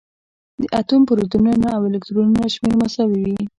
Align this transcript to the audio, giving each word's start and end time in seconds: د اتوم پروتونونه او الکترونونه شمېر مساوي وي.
د 0.61 0.63
اتوم 0.79 1.01
پروتونونه 1.09 1.67
او 1.75 1.81
الکترونونه 1.89 2.43
شمېر 2.55 2.73
مساوي 2.81 3.19
وي. 3.25 3.41